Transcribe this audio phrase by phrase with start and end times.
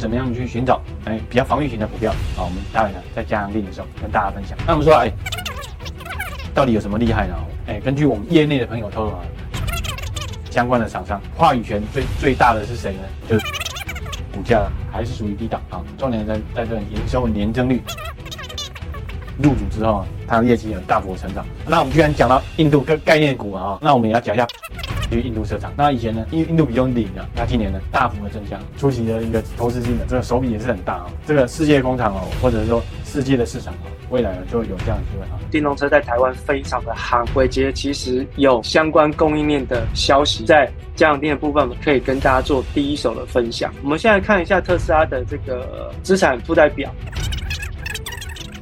[0.00, 2.40] 怎么样去寻找哎比较防御型的股票啊？
[2.40, 4.56] 我们待会呢在加强錠的时候跟大家分享。
[4.66, 5.12] 那我们说哎，
[6.54, 7.34] 到底有什么厉害呢？
[7.66, 9.20] 哎，根据我们业内的朋友透露啊，
[10.50, 13.00] 相关的厂商话语权最最大的是谁呢？
[13.28, 13.46] 就是
[14.32, 17.82] 股价还是属于低档啊，重点在在这营收年增率
[19.36, 21.44] 入主之后，它的业绩有大幅成长。
[21.66, 24.46] 那我们既然讲到印度概概念股啊，那我们也要讲一下。
[25.10, 31.06] 去印度设厂，那以前呢，因印度比重零啊，那今年呢大幅的增加，出席的一个投资金额，这个手笔也是很大啊。
[31.26, 35.38] 这个世界工厂哦，或者说世界的市场哦，未来呢就有这样的机会啊。
[35.50, 43.72] 电动车在台湾非常的夯，伟捷其实有相关供应链的消息，在加强錠的部分可以跟大家做第一手的分享。
[43.82, 46.88] 我们现在看一下特斯拉的这个资产负债表，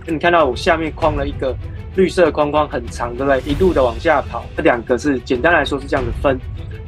[0.06, 1.54] 你看到我下面框了一个。
[1.96, 3.40] 绿色框框很长，对不对？
[3.50, 6.38] 一路的往下跑，这两个是简单来说是这样子分，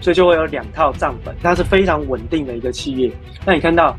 [0.01, 3.11] 所以就会有两套账本，它是非常稳定的一个企业。
[3.45, 3.97] 那你看到，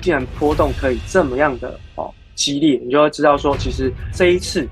[0.00, 4.68] 既然波动可以这么样的哦激烈，你就会知道说，其实这一次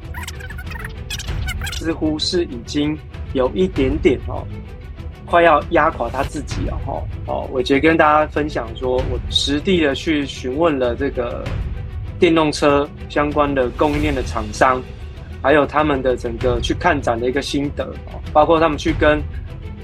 [1.73, 2.97] 似乎是已经
[3.33, 4.47] 有一点点哦，
[5.27, 7.03] 快要压垮他自己了哈。
[7.27, 11.45] 哦，伟捷跟大家分享说，我实地的去询问了这个。
[12.19, 14.83] 电动车相关的供应链的厂商，
[15.41, 17.89] 还有他们的整个去看展的一个心得，
[18.33, 19.23] 包括他们去跟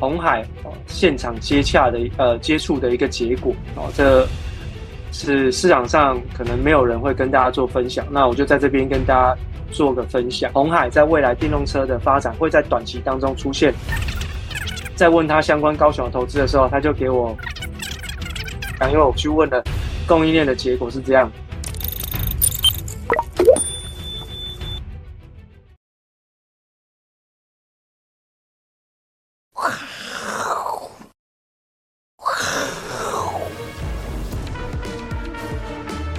[0.00, 0.44] 红海
[0.86, 4.26] 现场接洽的呃接触的一个结果哦，这
[5.12, 10.52] 是市场上可能没有人会跟大家做分享，那我就在这边跟大家做个分享。
[10.52, 13.72] 红海在未来电动车的发展会在短期当中出现，
[14.96, 17.36] 在问他相关高雄的投资的时候，他就给我，
[18.90, 19.62] 因为我去问了
[20.04, 21.30] 供应链的结果是这样。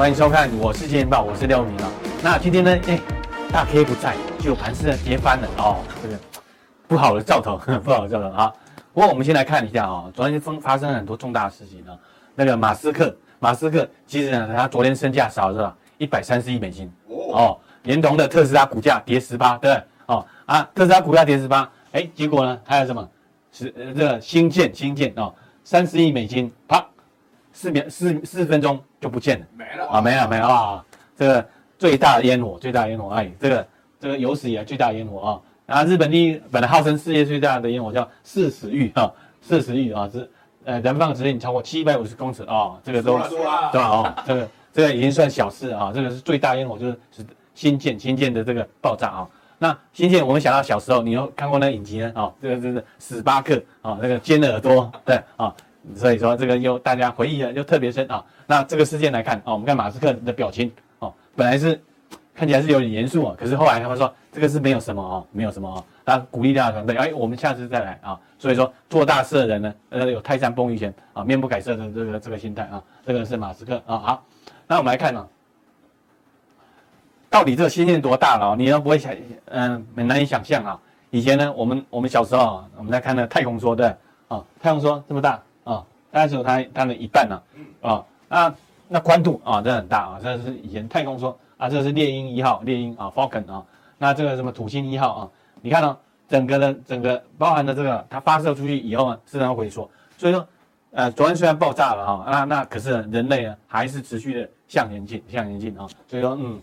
[0.05, 1.91] 欢迎收看，我是金钱报，我是廖明啊。
[2.21, 2.99] 那今天呢，哎，
[3.51, 6.15] 大 K 不在，就盘势呢跌翻了哦，这个
[6.87, 8.53] 不好的兆头， 不好的兆头啊。
[8.93, 11.97] 不过我们先来看一下啊、哦，昨天发发生了很多重大的事情啊。
[12.35, 15.75] 那个马斯克，马斯克其实呢，他昨天身价少了是吧？
[15.97, 23.09] 一百三十亿美金哦，连同的特斯拉股价跌十八，对不对哦啊，特斯拉股价跌十八，哎，结果呢还有什么？
[23.51, 26.85] 是呃这个新建新建哦，三十亿美金，啪，
[27.55, 29.45] 四秒四四分钟就不见了。
[29.55, 30.85] 没了啊，没了没了啊！
[31.17, 31.47] 这个
[31.79, 33.67] 最大的烟火，最大的烟火，哎，这个
[33.97, 35.41] 这个有史以来最大的烟火啊！
[35.65, 39.09] 然后日本第一，本来号称世界最大的烟火叫四十玉啊，
[39.41, 40.29] 四十玉啊，是
[40.65, 43.71] 呃燃放直径超过七百五十公尺啊，这个都对吧？
[43.73, 49.27] 哦，这个这个已经算小事啊，这个是最大烟火，就是是新建新建的这个爆炸啊。
[49.57, 52.11] 那新建我们想到小时候，你有看过那个影集呢？
[52.13, 55.55] 啊，这个就是史巴克啊，那个尖耳朵，对啊。
[55.93, 58.23] 所以说这个又大家回忆的，又特别深啊。
[58.47, 61.79] 那这个事件来看啊，我们看马斯克的表情哦，本来是
[62.33, 68.19] 看起来是有点严肃啊，可是后来他们说这个是没有什么啊，没有什么啊，他鼓励大家团队，哎，我们下次再来啊。
[68.37, 73.97] 所以说做大事的人呢，呃，有泰山崩于前啊，面不改色的这个这个心态啊，这个是马斯克啊。
[73.97, 74.25] 好，
[74.67, 75.25] 那我们来看啊，
[77.29, 78.55] 到底这个新建多大了？
[78.57, 79.13] 你都不会想，
[79.45, 80.79] 嗯，很难以想象啊。
[81.09, 83.87] 以前呢，我们我们小时候，我们在看那太空梭，对
[84.27, 85.41] 啊，太空梭这么大。
[85.65, 87.41] 大概只有它它的一半呢，
[87.81, 88.55] 啊，那
[88.87, 93.65] 那宽度啊，真的很大啊，这是以前太空说啊，这是猎鹰一号，猎鹰啊，Falcon 啊，
[93.97, 95.29] 那这个什么土星一号啊，
[95.61, 95.97] 你看哦，
[96.29, 100.47] 整个的整个包含的这个它发射出去以后呢，自然后回缩，所以说，
[100.91, 106.61] 呃，昨天虽然爆炸了哈，那那可是人类呢还是持续的向前进，向前进啊，所以说嗯，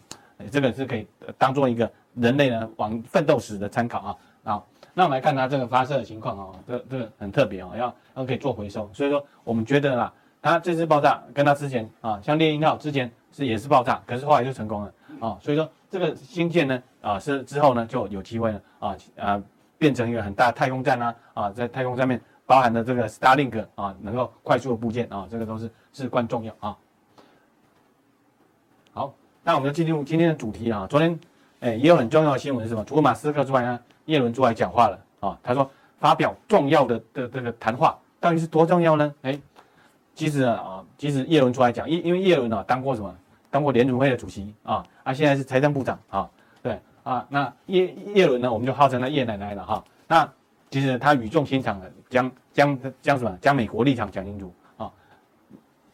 [0.51, 3.99] 这个是可以当做一个人类呢往奋斗史的参考
[4.45, 4.63] 啊，啊。
[4.95, 19.43] 那我们来看它这个发射的情况哦，这这个很特别哦，要要可以做回收，所以说我们觉得啦，它这次爆炸跟它之前啊，像猎鹰号之前是也是爆炸，可是后来就成功了啊，所以说这个新舰呢啊是之后呢就有机会了啊啊
[19.79, 26.77] 变成一个很大太空站啊啊，在太空上面包含的这个 Starlink 啊能够快速的部件啊，这个都是至关重要啊。
[28.93, 31.19] 好，那我们就进入今天的主题啊，昨天
[31.61, 32.85] 哎也有很重要的新闻是什么？
[32.85, 33.81] 除了马斯克之外呢？
[34.07, 39.15] 叶伦出来讲话了啊，他说发表重要的的这个谈话，到底是多重要呢？
[39.23, 39.39] 哎，
[40.15, 43.15] 其实啊，其实叶伦出来讲，因因为叶伦啊当过什么？
[43.51, 46.29] 当过联储会的主席啊，啊现在是财政部长啊，
[46.63, 49.85] 对啊，那叶叶伦呢，我们就号称他叶奶奶了哈。
[50.09, 50.29] 那
[50.71, 53.39] 其实他语重心长的将将将什么？
[53.41, 54.91] 将美国立场讲清楚啊。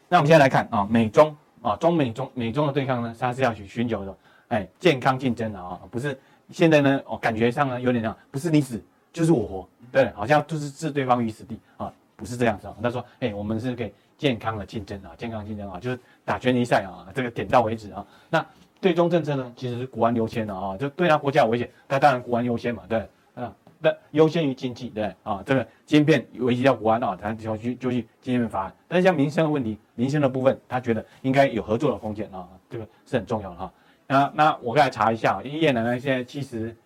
[0.09, 4.17] 那我们现在来看啊，美中啊，中美中美中的对抗呢，他是要去寻求的，
[4.49, 6.19] 哎，健康竞争的啊，不是。
[6.51, 12.75] 现在呢，我感觉上呢有点像，不是你死就是我活，对，好像就是置对方于死地啊，不是这样子啊。
[12.83, 18.07] 他说，哎，我们是可以健康的竞争啊，健康竞争啊，就是打拳击赛啊，这个点到为止啊。
[18.31, 18.45] 那
[18.81, 28.75] 对中政策呢，其实是国安优先的啊，就对他国家有危险，他当然国安优先嘛，对，啊，那优先于经济，对啊，这个晶片危及到国安啊，他就去就去晶片法案。
[28.87, 33.73] 但是像民生的问题，民生的部分，他觉得应该有合作的空间啊，这个是很重要的哈。
[34.09, 36.77] 那那我刚才查一下，因为叶奶奶现在七十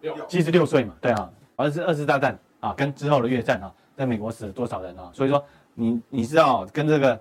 [0.00, 5.10] 六七十六岁嘛，对啊，好像是二次大战啊，跟之后的越战啊，在美国死了多少人啊？
[5.12, 5.44] 所以说。
[5.80, 7.20] 你你知道跟这个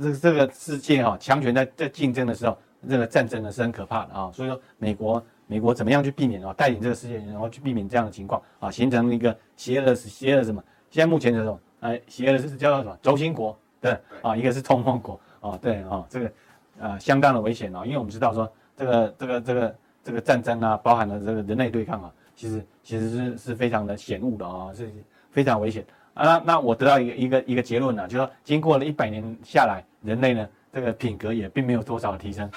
[0.00, 2.58] 这这个世界哈强权在在竞争的时候，
[2.90, 4.28] 这个战争呢是很可怕的啊。
[4.34, 10.60] 所以说美国美国怎么样去避免啊，带领这个世界，然后去避免这样的情况啊，形成一个邪恶的邪恶的什么？
[10.90, 12.98] 现在目前的这种哎邪恶的是叫做什么？
[13.00, 16.32] 轴心国对啊，一个是冲锋国啊，对啊，这个
[16.80, 18.52] 呃相当的危险啊，因为我们知道说
[18.82, 24.90] 这个这个这个这个战争啊，包含了这个人类对抗啊，其实其实是是非常的险恶的啊，是
[25.30, 25.84] 非常危险。
[26.14, 32.50] 啊，那那我得到一个一个一个结论呢，就是说经过了一百年下来，人类呢这个品格也并没有多少的提升，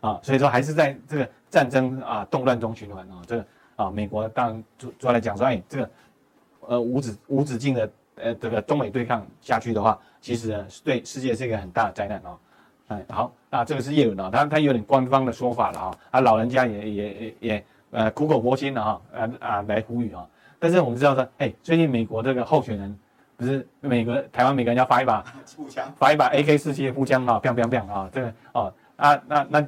[0.00, 3.46] 啊，所以说还是在这个战争啊动乱中循环啊，这个
[3.76, 5.90] 啊美国当然主主要来讲说，哎，这个
[6.60, 12.38] 呃无止无止境的呃这个中美对抗下去的话，其实呢对世界是一个很大的灾难啊，
[12.88, 20.26] 哎好，那这个是叶伦啊，他他有点官方的说法了哈啊，他老人家也也也也呃苦口婆心的哈，啊啊来呼吁啊。
[20.58, 22.98] 但是我们知道说，哎，最近美国这个候选人
[23.36, 25.24] 不是美国台湾每个人要发一把
[25.56, 29.66] 步枪，发一把 AK 四七的步枪啊，砰砰砰啊，这个哦啊那那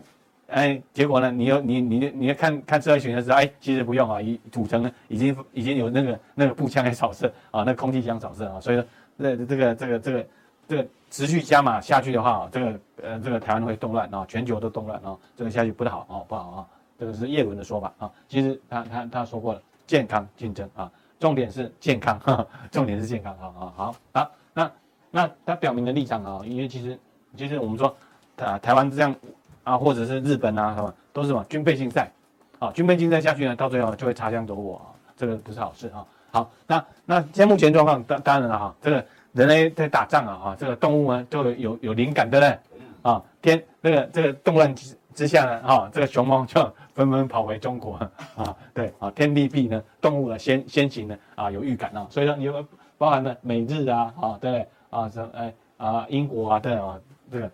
[0.48, 8.84] 哎，结果呢，你又你你你要看看社会学的时候，哎，其实不用啊，已土城呢已经已经有那个那个步枪在扫射啊，那空气枪扫射啊，所以说
[9.18, 10.26] 这这个这个这个这个
[10.68, 16.66] 这个持续加码下去的话，这个呃这个台湾会动乱啊，全球都动乱啊，这个下去不太好啊，不好啊，
[16.98, 19.62] 这个是叶伦的说法啊，其实他他他说过了。
[19.86, 20.90] 健康竞争啊，
[21.20, 24.70] 重点是健康，呵 呵重点是健康啊啊好啊，那
[25.12, 26.98] 那他表明的立场啊，因为其实
[27.36, 27.96] 其实我们说
[28.36, 29.14] 啊，台湾这样
[29.62, 32.10] 啊，或者是日本啊，什么都是什么军备竞赛
[32.58, 36.04] 啊，军备竞赛下去呢，到最后就会擦枪走火啊，这个不是好事啊。
[36.32, 42.58] 好，那那现在目前状况当当然了哈，这个人类在打仗啊哈，这个动物呢就有有有灵感对不对？
[43.02, 46.74] 啊，天那个这个动乱之之下呢，啊，这个熊猫就。
[46.96, 47.96] 纷纷跑回中国
[48.36, 52.66] 啊，对啊，天地弊呢，动物的先先行呢啊，有预感啊，所以说你有
[52.96, 56.98] 包含了美日啊，啊对啊，什哎啊英国啊，对啊，
[57.30, 57.50] 这个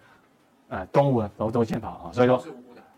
[0.69, 2.41] 啊动物呢都都先跑啊，所以说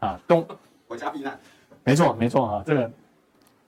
[0.01, 0.47] 啊动
[0.87, 1.35] 国家避难，
[1.83, 2.91] 没错没错啊，这个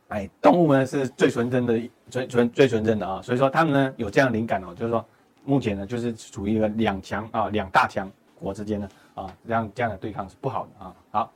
[0.08, 5.04] 哎动物呢是最纯真的最纯最纯真的啊，所以说他们呢有这样灵感哦，就是说
[5.44, 11.32] 目前呢就是处于一个两强啊两大强国之间呢啊这样这样的对抗是不好的啊，好。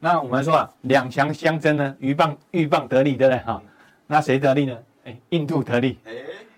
[0.00, 3.62] 那我们说啊，两强相争呢，鹬蚌鹬蚌得利，对不对哈？
[4.06, 4.78] 那谁得利呢？
[5.04, 5.98] 哎，印度得利。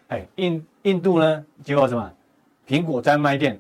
[0.09, 2.13] 哎，印印度呢，结果什么？
[2.67, 3.57] 苹果专卖店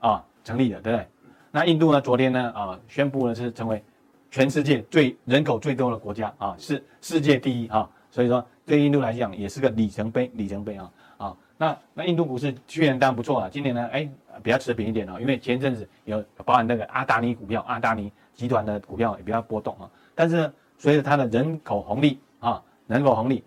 [0.00, 1.06] 啊成立了，对不对？
[1.52, 3.80] 那印度呢，昨天呢啊宣布呢是成为
[4.30, 7.88] 全世界最人口最多的国家啊，是世界第一啊。
[8.10, 11.36] 所以说对印度来讲也是个里程碑，里程碑啊啊。
[11.56, 14.08] 那那印度股市去年当然不错啊，今年呢哎
[14.42, 18.12] 比较持平一点啊，因为前阵子有包含那个阿达尼股票，阿达尼。
[18.38, 20.48] 集团的股票也比较波动啊，但是
[20.78, 23.42] 随着它的人口红利啊，人口红利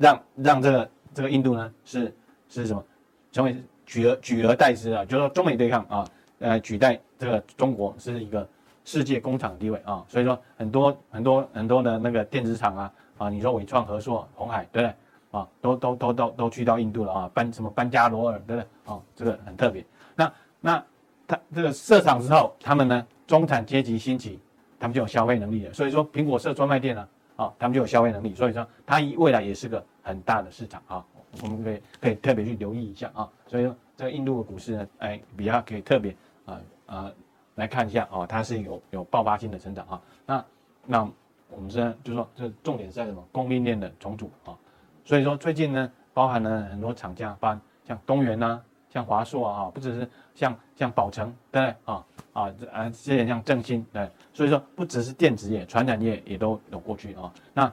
[0.00, 2.16] 让让这个这个印度呢是
[2.48, 2.82] 是什么
[3.30, 6.08] 成为取而取而代之啊，就是说中美对抗啊，
[6.38, 8.48] 呃取代这个中国是一个
[8.84, 15.48] 世界工厂地位啊，所以说很多很多很多的那个电子厂啊啊，你说纬创、和硕、鸿海对不对啊？
[15.60, 19.00] 都都都都都去到印度了啊，班什么班加罗尔对不对啊？
[19.16, 19.84] 这个很特别。
[20.14, 20.84] 那那
[21.26, 23.06] 他这个设厂之后，他们呢？
[23.26, 24.38] 中产阶级兴起，
[24.78, 25.72] 他们就有消费能力了。
[25.72, 28.34] 所以说，苹果设专卖店呢，啊，他们就有消费能力。
[28.34, 31.04] 所以说，它未来也是个很大的市场啊，
[31.42, 33.26] 我们可以可以特别去留意一下啊。
[33.46, 36.14] 所以说，这个印度的股市呢，哎，比较可以特别
[36.44, 37.12] 啊啊
[37.54, 40.00] 来看一下啊，它是有有爆发性的成长啊。
[40.26, 40.44] 那
[40.86, 41.10] 那
[41.50, 43.22] 我们现在就说，这重点是在什么？
[43.32, 44.56] 供应链的重组啊。
[45.04, 48.62] 所以说，最近呢，包含了很多厂家，包含像东元呐。
[48.90, 57.34] 像华硕啊，不只是像像宝成，对不对啊啊这啊，这些像正新，对，所以说不只是电子业，传产业也都有过去啊。
[57.52, 57.72] 那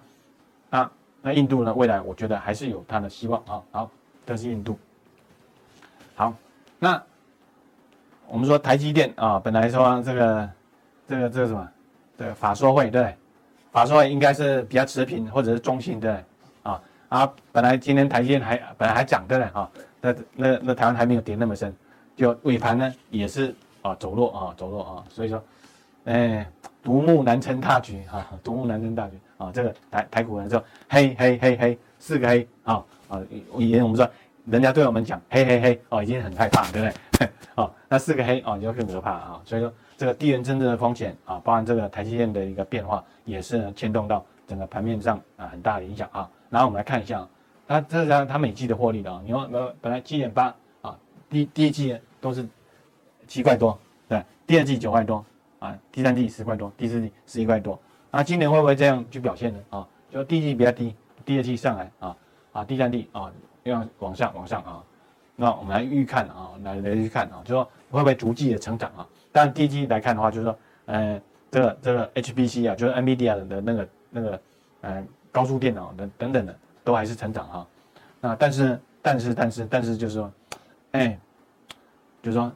[0.71, 1.71] 那那印度呢？
[1.75, 3.61] 未来我觉得还是有它的希望啊。
[3.71, 3.91] 好，
[4.25, 4.79] 这是印度。
[6.15, 6.33] 好，
[6.79, 7.03] 那
[8.31, 10.50] 我们说台积电啊，本来说这个
[11.05, 11.69] 这个这个什么，
[12.17, 13.13] 这个法说会对，
[13.73, 16.15] 法说会应该是比较持平或者是中性对
[16.63, 19.69] 啊啊，本来今天台积电还本来还涨对啊。
[20.00, 21.75] 那那那台湾还没有跌那么深，
[22.15, 25.43] 就尾盘呢也是啊走弱啊走弱啊，所以说，
[26.05, 26.50] 哎，
[26.81, 33.21] 独木难撑大局哈，独木难撑大局啊，这个台台股呢就黑黑黑黑四个黑啊啊，
[33.57, 34.09] 以前我们说
[34.45, 36.88] 人家对我们讲黑黑黑哦，已经很害怕，对不
[37.19, 37.29] 对？
[37.55, 39.41] 哦，那四个黑哦，就更可怕啊。
[39.45, 46.29] 所以说，这个地缘政治的风险啊，包含这个台积电的一个变化，也是牵动到整个盘面上啊很大的影响啊。
[46.50, 47.27] 然后我们来看一下，
[47.67, 49.21] 它这是它每季的获利的啊。
[49.24, 50.98] 你看，呃，本来七点八啊，
[51.29, 52.48] 第第一季都是
[53.27, 55.24] 七块多，对，第二季九块多
[55.60, 57.79] 啊，第三季十块多，第四季十一块多。
[58.10, 59.60] 那今年会不会这样去表现呢？
[59.69, 62.17] 啊，就第一季比较低，第二季上来啊
[62.53, 63.31] 啊，第三季啊。
[63.63, 64.84] 要往上往上啊，
[65.36, 69.08] 那我们来预看啊，来来预看啊，就说会不会逐季的成长啊？
[69.32, 74.41] 当然第一季来看的话，就是说，呃，这个这个 HPC 啊，就是 NVIDIA 的那个那个
[74.82, 77.68] 呃高速电脑的等等的，都还是成长啊。
[78.20, 80.32] 那但是但是但是但是就是说，
[80.91, 81.18] 哎，
[82.22, 82.51] 就是说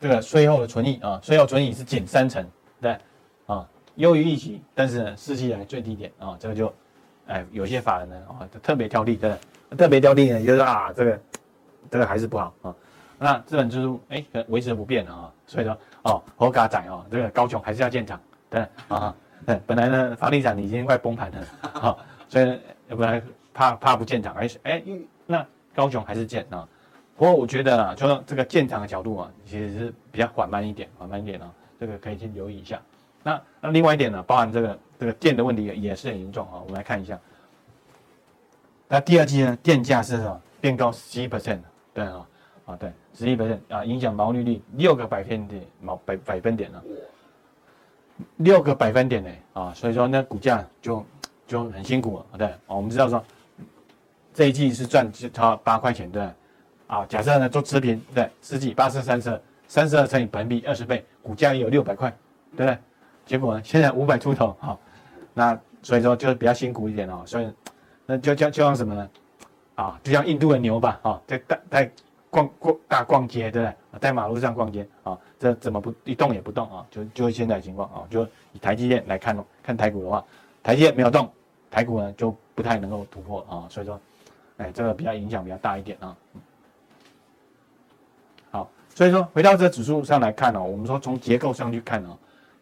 [0.00, 2.44] 这个税后的存益啊，税后存益是减三成，
[2.80, 2.98] 对，
[3.46, 6.72] 啊，优于预期，但是呢，四季来最低点啊，这个就，
[7.26, 9.34] 哎，有些法人呢啊，特别挑剔，对。
[9.76, 11.20] 特别挑剔呢，就是啊，这个
[11.90, 12.74] 这个还是不好啊。
[13.18, 15.32] 那资本支出哎，维持不变啊。
[15.44, 19.14] 所以说哦，猴嘎仔哦，这个高雄还是要建厂，对啊，
[19.44, 19.60] 对。
[19.66, 21.96] 本来呢，房地产已经快崩盘了啊，
[22.28, 23.20] 所以本来
[23.52, 24.82] 怕怕不建厂，哎哎，
[25.26, 26.66] 那高雄还是建啊。
[27.16, 32.80] 不过我觉得啊，就说这个建厂的角度啊，其实是比较缓慢一点，缓慢一点啊，这个可以先留意一下。
[33.26, 36.60] 那那另外一点呢，包含这个这个电的问题也是很严重啊。
[36.60, 37.18] 我们来看一下。
[38.86, 39.58] 那第二季呢？
[39.64, 40.40] 电价是什么？
[40.60, 41.58] 变高十一 percent，
[41.92, 42.28] 对啊，
[42.66, 46.80] 啊对，十一 percent 啊，影响毛利率六个百分点，毛百百分点了，
[48.36, 51.04] 六个百分点呢啊，所以说那股价就
[51.48, 53.20] 就很辛苦了，对，我们知道说
[54.32, 56.30] 这一季是赚超八块钱，对，
[56.86, 62.08] 啊，假设呢做持平，对，四季八四三十二，三十二乘以本比二十倍，股价也有六百块，
[62.56, 62.78] 对不对？
[63.26, 64.80] 结果呢，现在五百出头，好，
[65.34, 67.52] 那所以说就是比较辛苦一点哦，所以。
[68.08, 69.10] 那就叫就像什么呢？
[69.74, 71.90] 啊，就像印度的牛吧，啊，在大在
[72.30, 73.98] 逛逛大逛街，对不对？
[73.98, 76.86] 在马路上逛街，啊，这怎么不一动也不动啊？
[76.88, 80.24] 就就现在情况啊，就以台积电来看看台股的话，
[80.62, 81.28] 台积电没有动，
[81.68, 84.00] 台股呢就不太能够突破啊，所以说，
[84.58, 86.16] 哎，这个比较影响比较大一点啊。
[88.52, 92.16] 好，所以说回到这指数上来看呢，我们说从结构上去看呢，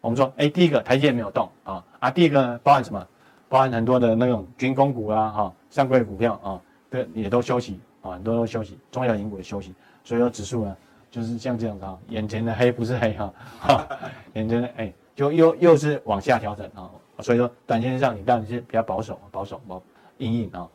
[0.05, 3.07] 我们说，哎，第一个台积电没有动啊，啊，第二个包含什么？
[3.49, 10.77] 包含很多的那种军工股啊，哈，上柜股票啊，对，也都休息啊，很多都休息，中小型股也休息，所以说指数呢，
[11.09, 13.87] 就是像这样子啊，眼前的黑不是黑哈， 哈，
[14.33, 16.87] 眼前的哎，就又又是往下调整啊，
[17.21, 19.81] 所以说短线上你当然是比较保守，保守，保
[20.19, 20.69] 硬硬啊，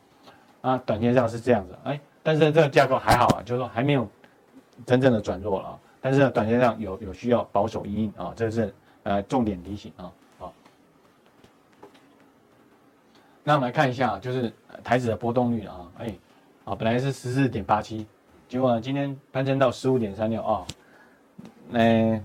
[0.59, 4.05] 啊，短线上是这样子，哎，但是这个架构还好啊，就是说还没有
[4.85, 8.73] 真正的转弱了啊，但是，短线上有有需要保守硬硬啊，这是
[9.03, 10.11] 呃重点提醒啊。
[10.37, 10.53] 好
[13.43, 14.53] 那我们来看一下，就是
[14.83, 16.15] 台指的波动率啊，哎，
[16.65, 18.05] 啊，本来是十四点八七，
[18.47, 20.65] 结果，今天攀升到十五点三六啊，
[21.69, 22.21] 那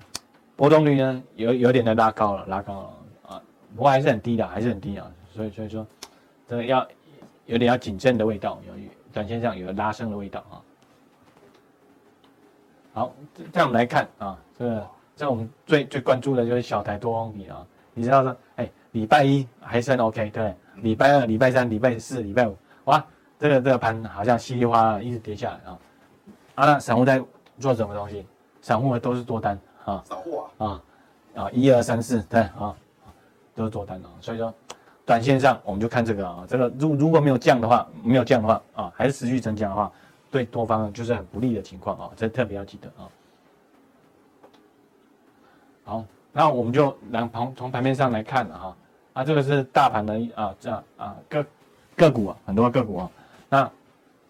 [0.56, 2.90] 波动率呢，有有点的拉高了，拉高了
[3.28, 3.42] 啊，
[3.74, 5.86] 不过还是很低的，还是很低啊，所以所以说，
[6.46, 6.86] 这个要
[7.46, 8.74] 有点要谨慎的味道，有
[9.12, 10.62] 短线上有拉升的味道啊。
[12.92, 13.14] 好，
[13.52, 20.54] 这样我们来看啊，这个这我们最最关注的就是小台多空比啊，你知道说，哎，礼拜一还算 OK，对。
[20.82, 22.54] 礼拜二、礼拜三、礼拜四、礼拜五，
[22.84, 23.02] 哇，
[23.38, 25.78] 这个这个盘好像稀里哗啦一直跌下来啊！
[26.54, 27.18] 啊，那散户在
[27.58, 28.26] 做什么东西？
[28.60, 30.82] 散户都是多单啊，散户啊啊
[31.34, 32.76] 啊，一二三四，对啊，
[33.54, 34.08] 都是多单啊。
[34.20, 34.52] 所以说，
[35.06, 39.90] 短线上我们就看这个啊，这个如如果没有降的话，没有降的话啊，还是持续增加的话，
[40.30, 43.08] 对多方就是很不利的情况啊，这特别要记得啊。
[45.86, 48.76] 好，那我们就来从从盘面上来看哈。
[49.12, 51.46] 啊，这个是大盘的啊，这样啊个
[51.94, 53.10] 个股啊，很多个股啊，
[53.48, 53.70] 那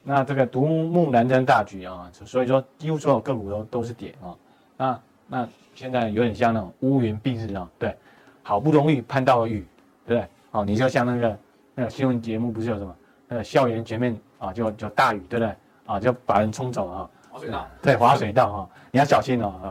[0.03, 4.37] 那这个独木难撑大局啊，所以说几乎所有个股都都是跌啊，
[4.77, 7.97] 那那现在有点像那种乌云蔽日啊，对，
[8.43, 9.67] 好不容易盼到了雨，
[10.07, 10.29] 对不对？
[10.53, 11.39] 哦，你就像那个
[11.75, 12.95] 那个新闻节目不是有什么
[13.27, 15.57] 那个校园前面啊，就就大雨，对不对？
[15.87, 19.67] 啊，就把人冲走啊，滑水道，对，滑水道啊，你要小心哦啊，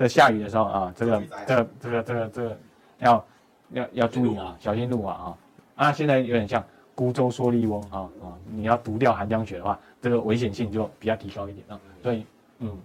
[0.00, 2.58] 这下雨的时候啊，这个这个这个这个这个
[2.98, 3.24] 要。
[3.72, 5.38] 要要注意啊，小心路滑啊！
[5.76, 6.60] 啊，现在有点像
[6.92, 8.34] 孤舟蓑笠翁啊啊！
[8.50, 11.78] 你要独钓寒江雪的话，这个危险性就比较提高一点啊。
[12.02, 12.26] 所以，
[12.58, 12.76] 嗯，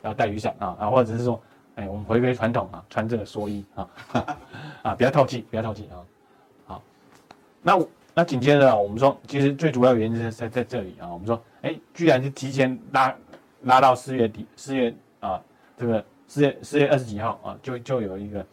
[0.00, 1.38] 要带雨伞啊啊，或者是说，
[1.74, 3.86] 哎，我们回归传统啊，穿这个蓑衣啊
[4.80, 6.00] 啊，不要透气，不要透气啊。
[6.64, 6.82] 好，
[7.60, 7.78] 那
[8.14, 11.06] 那紧接着我们说，其实最主要原因是在在这里啊。
[11.12, 13.14] 我们说，哎，居然是提前拉
[13.64, 15.38] 拉到四月底，四月啊，
[15.76, 18.46] 这个四月四月二十几号啊，就就有一个，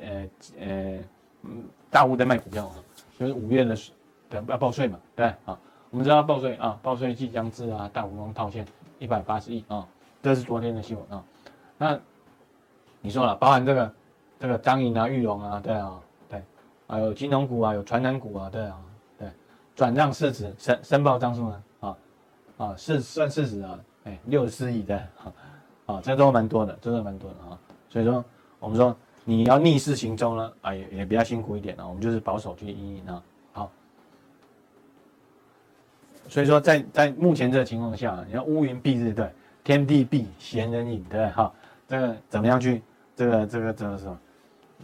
[0.00, 0.98] 呃呃。
[1.42, 2.76] 嗯，大户在卖股票啊，
[3.18, 3.74] 就是五月的
[4.28, 5.58] 等要报税嘛，对啊，
[5.88, 8.62] 我们知道报税啊，报税即将至啊，大股东套现
[8.98, 9.88] 一百八十亿啊，
[10.22, 11.24] 这是昨天的新闻啊。
[11.78, 11.98] 那
[13.00, 13.94] 你说了，包含这个
[14.38, 15.98] 这个张银啊、玉龙啊，对啊，
[16.28, 16.42] 对，
[16.86, 18.78] 还有金融股啊，有传染股啊，对啊，
[19.18, 19.28] 对，
[19.74, 21.96] 转让市值申申报张数呢，啊
[22.58, 25.32] 啊是算市值啊，哎六十四亿的，啊
[25.94, 27.58] 啊这都蛮多的，真的蛮多的啊。
[27.88, 28.24] 所以说
[28.58, 33.22] 我们说你要逆势行舟呢，啊也也比较辛苦一点啊，我们就是保守去因应啊。
[33.52, 33.70] 好
[36.28, 39.28] 所以说在，在目前这个情况下，你要乌云蔽日，对，
[39.64, 41.52] 天地闭，闲人隐，对，哈，
[41.88, 42.80] 这个怎么样去，
[43.16, 44.18] 这个这个这个什么，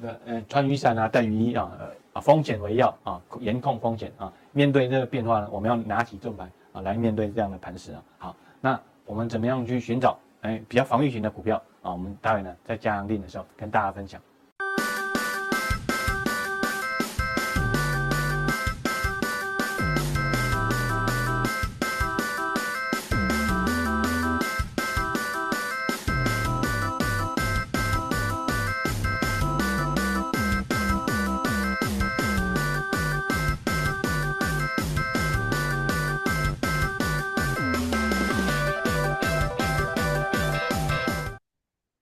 [0.00, 1.70] 这个呃，穿雨伞啊，带雨衣啊，
[2.14, 8.02] 啊，风险为要啊，严控风险啊，面对这个变化呢，我们要拿起重牌啊，来面对这样的盘势啊。
[8.18, 11.90] 好，那我们怎么样去寻找哎比较防御型的股票啊？
[11.90, 14.20] 我们待会呢在加阳定的时候跟大家分享。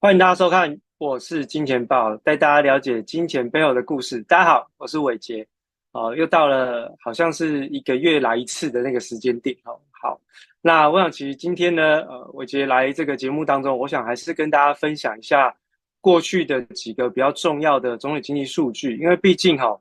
[0.05, 4.21] 欢迎大家收看，我是金钱豹，带大家了解金钱背后的故事。
[4.25, 5.47] 大家好，我是伟杰，
[5.93, 10.21] 哦，又到了好像是一个月来一次的那个时间点，哦，好，
[10.61, 15.57] 那我想其实今天呢，呃，伟杰来这个节目当中，我想还是跟大家分享一下
[16.03, 19.75] 过去的几个比较重要的总体经济数据，因为毕竟哈，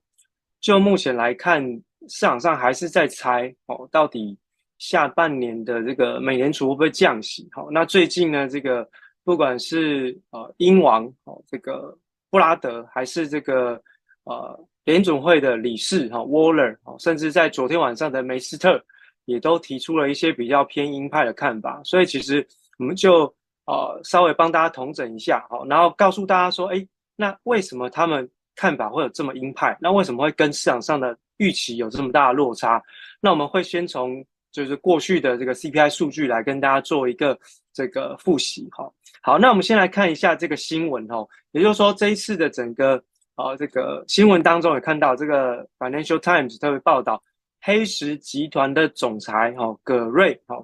[0.61, 1.61] 就目前来看，
[2.07, 4.37] 市场上还是在猜哦，到底
[4.77, 7.45] 下半年的这个美联储会不会降息？
[7.51, 8.89] 好，那最近呢，这个。
[9.23, 11.97] 不管是呃英王哦，这个
[12.29, 13.81] 布拉德，还是这个
[14.25, 18.83] 呃联准会的理事哈沃勒哦，甚至在昨天晚上的梅斯特，
[19.25, 21.81] 也都提出了一些比较偏鹰派的看法。
[21.83, 22.45] 所以其实
[22.77, 23.33] 我们就
[23.65, 29.77] 呃稍微帮大家统整一下哈，然后告诉大家说，哎，那为什么他们看法会有这么鹰派？
[29.79, 32.83] 那为什么会跟市场上的预期有这么大的落差？
[33.21, 37.39] 那我们会先从就是过去的这个 CPI 数据来跟大家做一个
[37.71, 38.91] 这个复习哈。
[39.25, 43.01] 好，那我们先来看一下这个新闻哦，也就是说这一次的整个
[43.35, 47.23] 呃这个新闻当中也看到这个 Financial Times 特别报道，
[47.61, 50.61] 黑石集团的总裁哈葛瑞哈，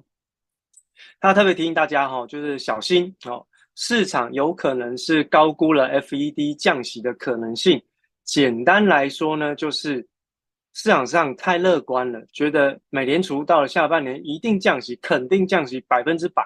[1.21, 7.81] 他特别提醒大家哈，就是小心哦，市场有可能是高估了 FED 降息的可能性。
[8.25, 10.05] 简单来说呢，就是
[10.73, 16.45] 市场上太乐观了，觉得美联储到了下半年一定降息，肯定降息百分之百。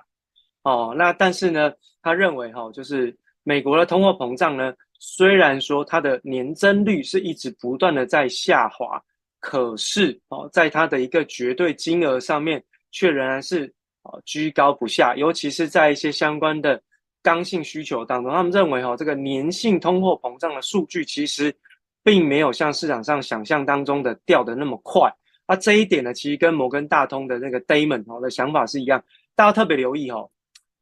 [0.62, 1.73] 哦，那但是呢，
[2.04, 9.02] 他认为哈、就是美国的通货膨胀呢，虽然说它的年增率是一直不断的在下滑，
[9.39, 16.80] 可是哦，在它的一个绝对金额上面，却仍然是哦居高不下，尤其是在一些相关的
[17.22, 21.56] 刚性需求当中，他们认为哈、哦，这个年性通货膨胀的数据其实
[22.04, 25.10] 并没有像市场上想象当中的掉得那么快。
[25.48, 29.04] 那这一点呢，其实跟摩根大通的那个 Damon 哦的想法是一样，
[29.36, 30.30] 大家特别留意哦。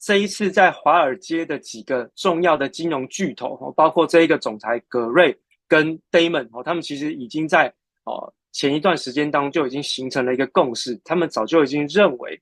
[0.02, 5.38] 这一次在华尔街的几个重要的金融巨头哦，包括这一个总裁葛瑞
[5.68, 7.72] 跟 Damon 哦，他们其实已经在
[8.06, 12.42] 哦前一段时间当中就已经形成了一个共识，他们早就已经认为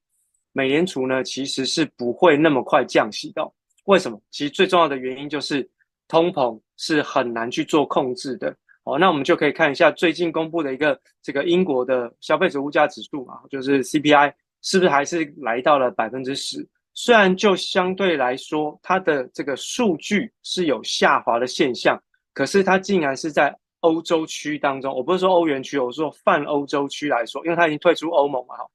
[0.54, 3.46] 美联储呢其实是不会那么快降息的。
[3.84, 4.22] 为什么？
[4.32, 5.70] 其实最重要的原因就是
[6.08, 8.98] 通膨是很难去做控制的哦。
[8.98, 16.66] 那我们就可以看一下最近公布的一个这个英国的消费者物价指数嘛，就是 CPI 是不是还是来到了百分之十？
[16.94, 21.98] 虽然就相对来说，它的这个数据是有下滑的现象，
[22.34, 28.68] 可是它竟然是在欧洲区当中，我不是说欧元区，我说泛欧洲区来说，因为它已经退出欧盟嘛，哈，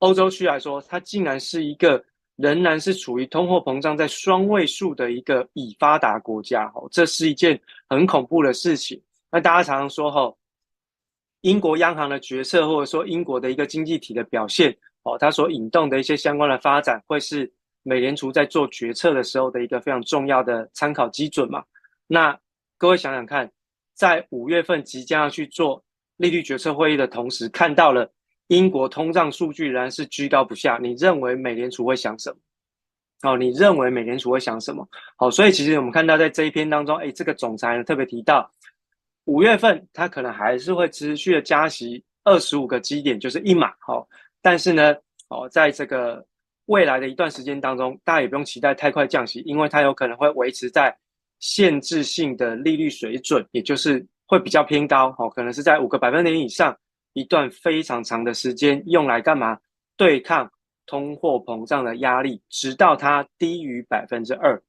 [0.00, 2.04] 欧洲区来说，它竟然是一个
[2.36, 9.00] 仍然是处于通货膨胀在双位数的一个已发达国家，哈，这是一件很恐怖的事情。
[9.30, 10.34] 那大家常常说，哈，
[11.40, 14.76] 英国央行的决策，或者说英国的一个经济体的表现。
[15.04, 17.50] 哦，它所引动的一些相关的发展，会是
[17.82, 21.62] 美联储在做决策的时候的一个非常重要的参考基准嘛？
[22.06, 22.38] 那
[22.78, 23.50] 各位想想看，
[23.94, 25.84] 在五月份即将要去做
[26.16, 28.10] 利率决策会议的同时，看到了
[28.48, 32.36] 英国通胀数据仍然是居高不下，你认为美联储会想什么？
[33.30, 34.86] 哦，你认为美联储会想什么？
[35.16, 38.50] 好，所以其实我们看到在这一篇当中，哎，这个总裁呢特别提到，
[39.24, 44.08] 五月份他可能还是会持续的加息二十五个基点，就是一码，好。
[44.44, 44.94] 但是呢，
[45.30, 46.22] 哦，在这个
[46.66, 50.94] 未来的一段时间当中，大家也不用期待太快降息，因为它有可能会维持在
[51.40, 56.76] 限制性的利率水准，也就是会比较偏高，哦，可能是在五个百分点以上，
[57.14, 59.58] 一段非常长的时间，用来干嘛？
[59.96, 60.50] 对抗
[60.84, 64.62] 通货膨胀的压力，直到它低于百分之二。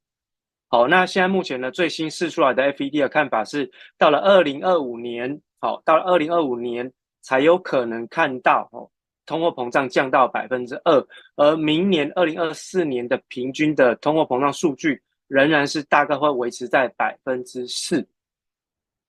[0.69, 6.89] 好，那现在目前呢，最新释出来的 FED 的看法是，到了二零二五年，好，到了二零二五年
[7.21, 8.89] 才有可能看到哦，
[9.25, 18.07] 通货膨胀降到百分之二，而明年二零二四年的平均的通货膨胀数据仍然是大概会维持在百分之四。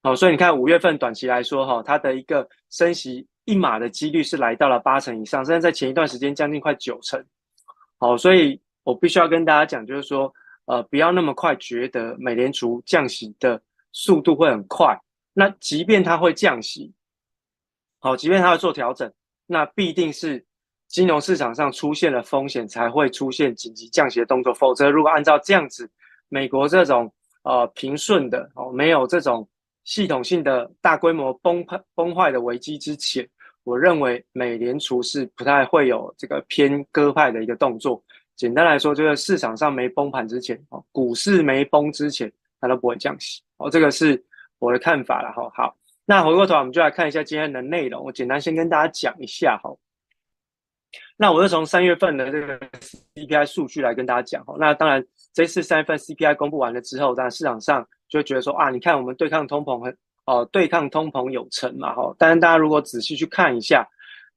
[0.02, 7.24] 好，所以你看五月份短期来说，哈，它的一个升息一码的几率是来到了八成以上，甚至在前一段时间将近快九成。
[7.98, 10.32] 好，所以我必须要跟大家讲，就是说。
[10.68, 15.00] 呃，不要那么快觉得美联储降息的速度会很快。
[15.32, 16.92] 那即便它会降息，
[18.00, 19.08] 好，即便它会做调整，
[19.46, 20.44] 那必定是
[20.88, 24.52] 金融市场上出现了风险才会出现紧急降息的动作。
[24.54, 25.90] 否则，如果按照这样子，
[26.28, 29.48] 美国这种呃平顺的哦，没有这种
[29.84, 33.28] 系统性的大规模崩坏崩坏的危机之前，
[33.64, 38.02] 我认为美联储是不太会有这个偏鸽派的一个动作。
[38.34, 42.30] 简单来说，就是市场上没崩盘之前，哦，股市没崩之前，
[42.60, 44.22] 它都不会降息，哦，这个是
[44.58, 45.50] 我的看法了，哈。
[45.54, 48.04] 好，那回过头，我们就来看一下今天的内容。
[48.04, 49.76] 我简单先跟大家讲一下，哈。
[51.16, 52.58] 那我是从三月份的这个
[53.14, 54.54] CPI 数据来跟大家讲，哈。
[54.58, 62.14] 那当然，这次三月份 CPI 公布完了之后，当然市场上就会觉得说，啊，你看我们对抗通膨很，哦，对抗通膨有成嘛，哈。
[62.16, 63.86] 但是，大家如果仔细去看一下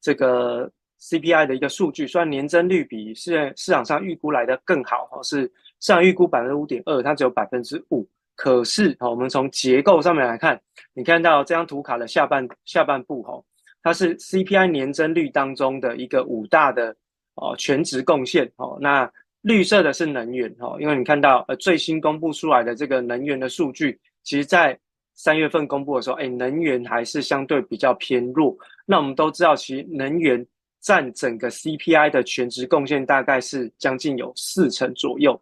[0.02, 0.72] 这个。
[1.02, 5.44] CPI 的一个数据，虽然年增率比市市场上预估来的更好，哈，是
[5.80, 8.06] 市场预估百分之五点二，它只有百分之五。
[8.42, 10.58] 可是，哦，我们从结构上面来看，
[10.94, 13.44] 你看到这张图卡的下半下半部，哦，
[13.84, 16.96] 它是 CPI 年增率当中的一个五大的
[17.36, 24.80] 哦全值贡献，哦，那绿色的是能源，哦，因为你看到呃最新公布出来的这个能源的数据，其实在
[25.16, 28.56] 三月份公布的时候，哎，能源还是相对比较偏弱。
[28.86, 30.46] 那我们都知道，其实能源。
[30.82, 35.38] 占整个 CPI 的全值贡献大概是将近有四成左右，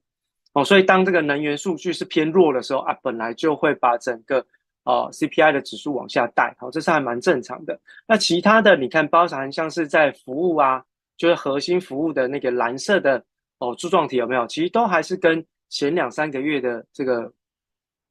[0.58, 4.44] 哦，所以当这个能源数据是偏弱的时候啊，本来就会把整个
[4.86, 7.80] 呃 CPI 的指数往下带，好，这是还蛮正常的。
[8.08, 10.84] 那其他的你看，包含像是在服务啊，
[11.16, 13.24] 就是核心服务的那个蓝色的
[13.60, 14.48] 哦柱状体有没有？
[14.48, 17.32] 其实都还是跟前两三个月的这个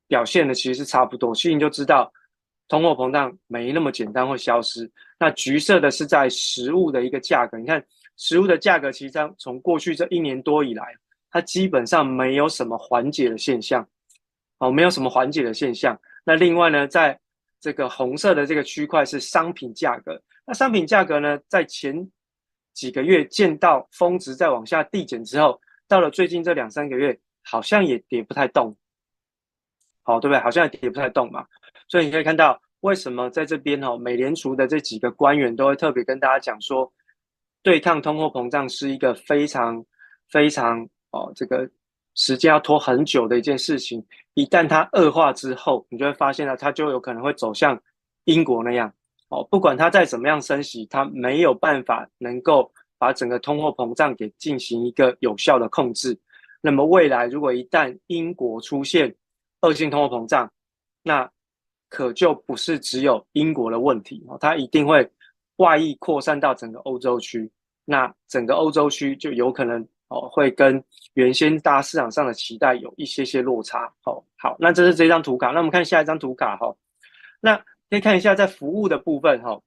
[0.06, 2.12] 表现的其实是差不多，所以你就知道。
[2.68, 4.90] 通货膨胀没那么简单会消失。
[5.20, 7.80] 那橘色的是在食物的一个价格，你看
[8.16, 10.92] 食物的价格，其实从过去这一年多以来，
[11.30, 13.86] 它基本上没有什么缓解的现象，
[14.58, 15.98] 哦，没有什么缓解的现象。
[16.24, 17.18] 那另外呢，在
[17.60, 22.10] 这个红色的这个区块是商品价格，那商品价格呢，在前
[22.74, 28.76] 几个月见到峰值再往下递减之后，到了最近这两三个月，好像也跌不太动，
[30.02, 30.40] 好，对不对？
[30.40, 31.46] 好像也跌不太动嘛。
[31.88, 36.92] 所以你可以看到，为什么在这边哈，美联储的这几个官员都会特别跟大家讲说，
[37.62, 39.84] 对抗通货膨胀是一个非常
[40.30, 41.68] 非常哦，这个
[42.14, 44.04] 时间要拖很久的一件事情。
[44.34, 47.80] 一旦它恶化之后，你就会发现呢，它就有可能会走向
[48.24, 48.92] 英国那样
[49.30, 56.18] 哦，不管它再怎么样升息，它没有办法能够把整个通货膨胀给进行一个有效的控制。
[56.60, 59.14] 那么未来如果一旦英国出现
[59.62, 60.50] 恶性通货膨胀，
[61.02, 61.30] 那
[61.88, 65.08] 可就不是只有英国的问题哦，它一定会
[65.56, 67.50] 外溢扩散到整个欧洲区，
[67.84, 70.82] 那整个欧洲区就有可能哦会跟
[71.14, 73.92] 原先大家市场上的期待有一些些落差。
[74.02, 76.74] 好，好，那这是这张图卡，那我们看下一张图卡哈，
[77.40, 77.56] 那
[77.90, 79.60] 可以看一下在服务的部分哈，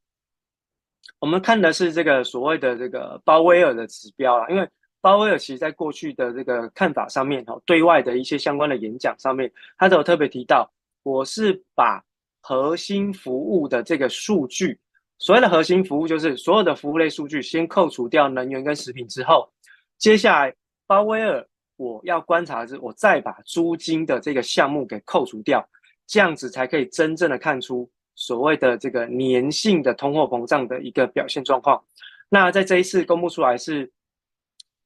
[1.19, 4.67] 我们看的是这个所谓的这个鲍威尔的指标啊，因为
[5.01, 10.69] 鲍威尔其实在过去的这个看法上面哈，对外的一些相关的演讲上面，他都有特别提到，
[11.03, 12.03] 我是把
[12.41, 14.77] 核心服务的这个数据，
[15.17, 19.49] 所谓的核心服务就是所有的服务类数据，先扣除掉能源跟食品之后，
[19.99, 20.51] 接下来
[20.87, 25.63] 鲍威尔我要观察的是，我再把租金的这个项目给扣除掉，
[26.07, 31.79] 这样子才可以真正的看出所谓的这个粘性的通货膨胀的一个表现状况。
[32.29, 33.91] 那在这一次公布出来是。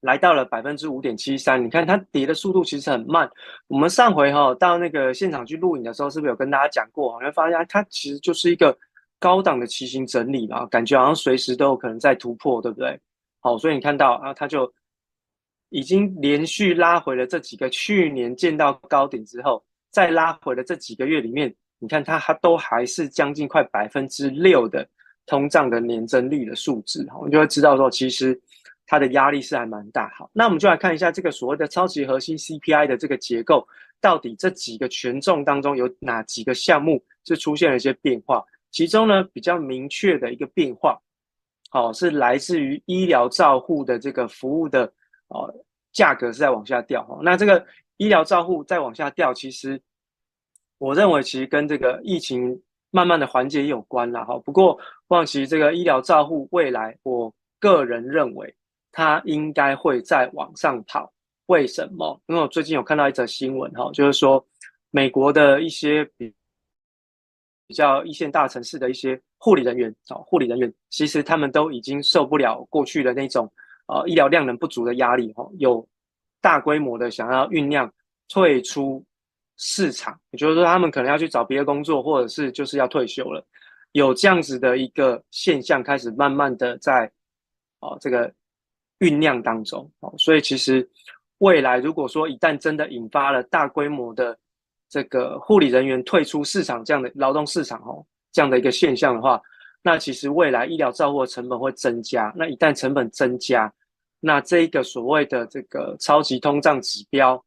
[0.03, 3.31] 来到了百分之五点七三，你看它跌的速度其实很慢。
[3.67, 7.17] 我们上回哈到那个现场去录影的时候，是不是有跟大家讲过？
[7.21, 8.77] 你会发现它其实就是一个
[9.17, 12.99] 高档的骑行整理嘛，感觉好像随时都有可能在突破，对不对？
[13.39, 14.69] 好，所以你看到啊，它就
[15.73, 24.87] 已经连续拉回了这几个去年见到高点之后，再拉回了这几个月里面，你看它它都还是将近快百分之六的
[25.25, 28.39] 通胀的年增率的数字，我们就会知道说其实。
[28.85, 33.65] 它的压力是还蛮大，好，那我们就来看一下这个所谓的超级核心 CPI 的这个结构，
[34.01, 38.43] 到底这几个权重当中有哪几个项目是出现了一些变化？
[38.71, 40.99] 其中呢比较明确的一个变化，
[41.69, 44.91] 好、哦，是来自于医疗照护的这个服务的
[45.33, 45.53] 哦
[45.91, 47.19] 价格是在往下掉哈、哦。
[47.21, 47.65] 那这个
[47.97, 49.79] 医疗照护在往下掉，其实
[50.77, 54.37] 我认为其实跟这个疫情慢慢的缓解有关啦哈。
[54.39, 58.55] 不过，望其这个医疗照护未来，我个人认为
[58.91, 61.11] 它应该会再往上跑。
[61.47, 62.19] 为什么？
[62.27, 64.43] 因为我最近有看到一则新闻哈，就是说
[64.91, 66.33] 美国的一些比
[67.67, 73.51] 比较一线大城市的一些护理人员哦，护理人员其实他们都已经受不了过去的那种
[73.87, 75.87] 呃医疗量能不足的压力哈，有
[76.41, 77.91] 大规模的想要酝酿
[78.27, 79.03] 退出
[79.57, 83.45] 市场，也就是说他们可能要去找别的工作，或者是就是要退休了，
[83.91, 87.11] 有这样子的一个现象开始慢慢的在
[87.79, 88.31] 哦这个
[88.99, 90.87] 酝酿当中哦，所以其实。
[91.39, 94.37] 未来如果说一旦真的引发了大规模的
[94.87, 99.41] 这个护理人员退出市场这样的劳动市场哦，这样的一个现象的话，
[99.83, 102.33] 那其实未来医疗照护的成本会增加。
[102.35, 103.71] 那一旦成本增加，
[104.19, 107.43] 那这一个所谓的这个超级通胀指标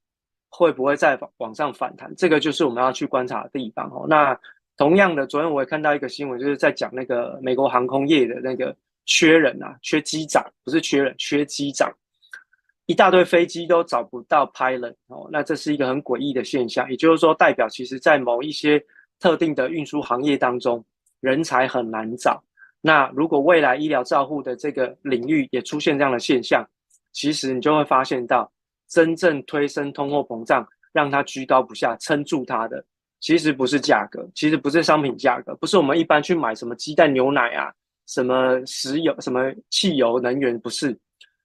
[0.51, 2.14] 会不会再往上反弹？
[2.14, 4.07] 这个就是我们要去观察的地方哦。
[4.09, 4.38] 那
[4.77, 11.90] 同样的，昨天我也看到一个新闻，就是在讲那个美国航空业的那个缺人啊，缺机长，不是缺人，缺机长。
[12.85, 16.88] 一大堆飞机都找不到 pilot 哦，那这是一个很诡异的现象。
[16.90, 18.81] 也就是说，代表其实在某一些
[19.18, 20.85] 特定的运输行业当中，
[21.20, 22.42] 人才很难找。
[22.81, 26.64] 那如果未来医疗照护的这个领域也出现这样的现象，
[27.12, 28.50] 其实你就会发现到，
[28.88, 32.85] 真正推升通货膨胀，让它居高不下，撑住它的，
[33.18, 37.72] 其实不是价格，其实不是商品价格，不是我们一般去买什么鸡蛋、牛奶啊，
[38.07, 40.96] 什么石油、什么汽油、能源，不是。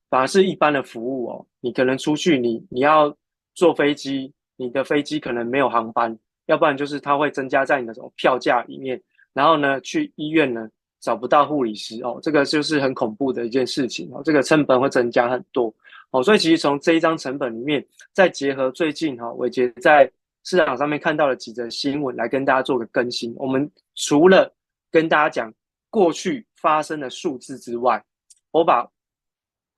[0.10, 3.16] 反而是一般的服务哦，你可能出去你，你要
[3.56, 6.16] 坐飞机，你的飞机可能没有航班，
[6.48, 9.02] 要不然就是它会增加在你的这种票价里面，
[9.34, 10.68] 然后呢，去医院呢
[11.00, 15.74] 找不到护理师哦，这个就是很恐怖的一件事情哦，这个成本会增加很多
[16.12, 20.12] 哦，所以其实从这一张成本里面，再结合最近哈伟捷在
[20.44, 24.54] 市场上面看到了几则新闻来跟大家做个更新，我们除了
[24.92, 25.54] 跟大家讲
[25.90, 28.04] 过去发生的数字之外，
[28.52, 28.88] 我把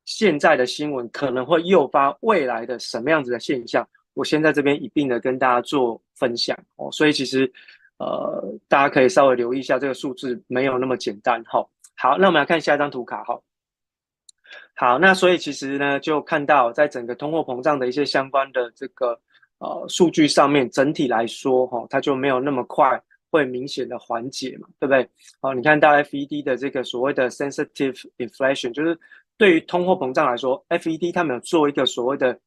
[0.06, 3.88] 现在的新闻可能会诱发未来的什么样子的现象？
[4.14, 6.92] 我先在这边一并的跟大家做分享哦。
[6.92, 7.52] 所以其实，
[8.04, 11.66] 呃，大家可以稍微留意一下这个数字，没有那么简单哈。
[11.96, 13.40] 好，那我们来看下一张图卡哈。
[14.76, 19.18] 好，那所以其实呢，就看到在整个通货膨胀的一些相关的这个
[19.60, 25.10] 呃数据上面，整体来说哈，它就没有那么快会明显的缓解嘛，对不对？
[25.40, 29.00] 好，你看到 FED 的这个所谓的 sensitive inflation，就是。
[29.36, 32.40] 对于通货膨胀来说，FED 他们有做一个所谓的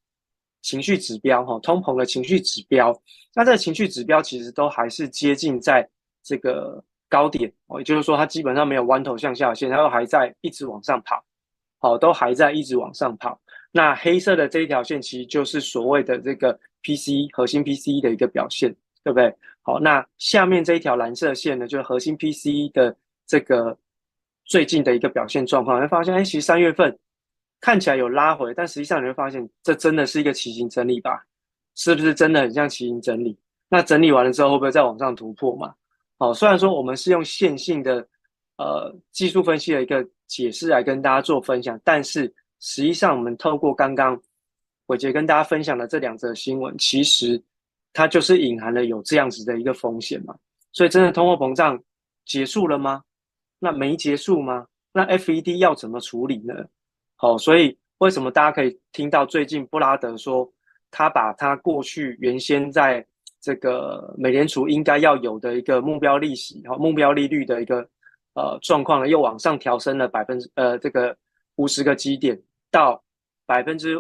[0.67, 2.93] 情绪指标，哈，通膨的情绪指标。
[3.33, 5.89] 那这个情绪指标其实都还是接近在
[6.25, 11.25] 这个高点，哦，也就是说它基本上没有弯头向下线，它都还在一直往上跑，
[11.79, 13.41] 好，都还在一直往上跑。
[13.71, 16.53] 那黑色的这一条线其实就是所谓的这个
[16.83, 18.75] PC 核心 PC 的一个表现，
[19.05, 19.33] 对不对？
[19.63, 23.79] 好，那下面这一条蓝色线呢，就是核心 PC 的这个。
[24.49, 26.97] 最近的一个表现状况，会发现，哎，其实三月份
[27.67, 31.27] 看起来有拉回，但实际上你会发现，这真的是一个旗形整理吧？
[31.75, 33.37] 是不是真的很像旗形整理？
[33.69, 35.75] 那整理完了之后，会不会再往上突破嘛？
[36.17, 38.07] 好，虽然说我们是用线性的
[38.57, 44.17] 呃技术分析的一个解释来跟大家做分享，但是实际上我们透过刚刚
[44.87, 47.43] 伟杰跟大家分享的这两则新闻，其实
[47.93, 50.33] 它就是隐含了有这样子的一个风险嘛。
[50.71, 51.77] 所以，真的通货膨胀
[52.27, 53.03] 结束了吗？
[53.59, 54.65] 那没结束吗？
[54.93, 56.55] 那 FED 要怎么处理呢？
[57.17, 60.51] 好，所以为什么大家可以听到最近布拉德说，
[60.91, 63.05] 他把他过去原先在
[63.41, 67.89] 这个美联储应该要有的一个目标利息和目标利率的一个
[68.35, 71.17] 呃状况呢，又往上调升了百分之呃这个
[71.55, 72.39] 五十个基点
[72.71, 73.03] 到
[73.47, 73.97] 百分之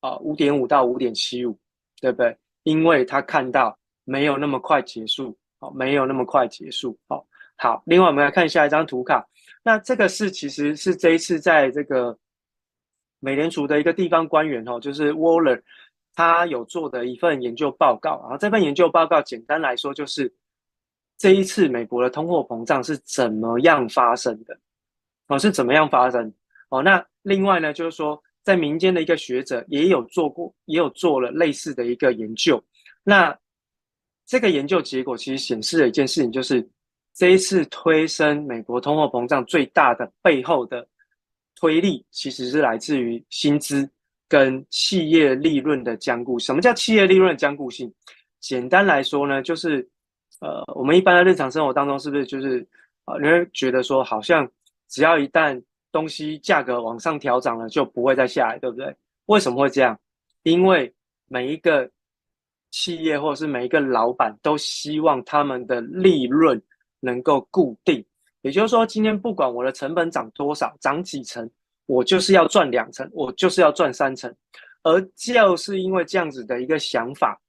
[0.00, 1.58] 啊五点五到五点七五，
[2.00, 2.36] 对不对？
[2.62, 7.26] 因为他看到没有那么快结束，好，没有那么快结束，好。
[7.58, 9.26] 好，另外我们来看下一张图卡。
[9.62, 12.16] 那这个是其实是这一次在这个
[13.20, 15.60] 美联储的一个地方官员哦，就是 Waller，
[16.14, 18.20] 他有做的一份研究报告。
[18.22, 20.32] 然后这份研究报告简单来说就是
[21.18, 24.58] 这一次美国的通货膨胀是怎么样发生的
[25.28, 26.32] 哦，是怎么样发生
[26.68, 26.82] 哦？
[26.82, 32.62] 那另外呢，就是说在民间的一个学者也有做过，也有做了类似的一个研究。
[33.02, 33.36] 那
[34.26, 36.68] 这个研究结果其实显示了一件事情，就是。
[37.18, 40.86] 这一次推升美国通货膨胀最大的背后的
[41.56, 43.90] 推力，其实是来自于薪资
[44.28, 46.38] 跟企业利润的僵固。
[46.38, 47.92] 什么叫企业利润的僵固性？
[48.38, 49.88] 简单来说呢，就是
[50.40, 52.64] 呃，我们一般的日常生活当中，是不是就是
[53.04, 54.48] 啊，你会觉得说好像
[54.88, 58.94] 只要一旦东西价格往上调涨了，就不会再下来，对不对？
[59.26, 59.98] 为什么会这样？
[60.42, 60.92] 因为
[61.26, 61.90] 每一个
[62.70, 66.60] 企业或者是每一个老板都希望他们的利润
[67.00, 68.04] 能够固定，
[68.42, 71.50] 也就是说，今天不管我的成本涨多少，涨几成，
[71.86, 74.32] 我就是要赚两成，我就是要赚三成。
[74.82, 77.40] 而就是因为这样子的一个想法，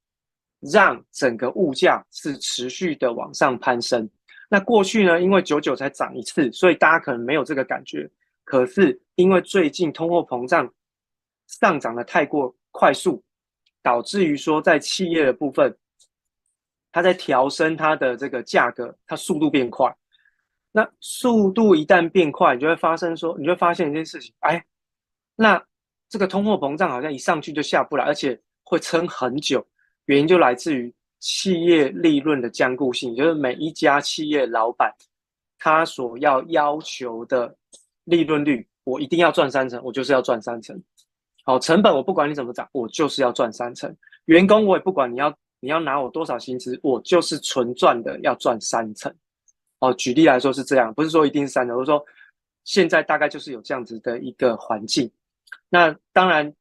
[0.60, 4.10] 让整个物价是持续的往上攀升。
[4.50, 8.10] 那过去呢，因为久久才涨一次，所以大家可能没有这个感觉。
[8.44, 10.68] 可是因为最近通货膨胀
[11.46, 13.24] 上涨的太过快速，
[13.84, 15.78] 导致于说在企业的部分，
[16.92, 19.96] 它在调升它的这个价格，它速度变快。
[20.78, 24.64] 那速度一旦变快，你就会发生说，你就会发现一件事情，哎，
[25.36, 25.60] 那。
[26.10, 29.62] 这个通货膨胀好像一上去就下不来，而且会撑很久。
[30.06, 34.90] 原因就来自于企业利润的坚固性，就是每一家企业老板
[35.60, 37.54] 他所要要求的
[38.06, 40.82] 利润率，我一定要赚三成，我就是要赚三成。
[41.44, 43.94] 好，成本我不管你怎么涨，我就是要赚三成。
[44.28, 49.14] 员工我也不管你要你要拿我多少薪资，我就是纯赚的要赚三成。
[49.80, 52.04] 哦，举例来说是这样，不是说一定是三成，我说
[52.64, 55.10] 现在大概就是有这样子的一个环境。
[55.70, 56.52] 那当然，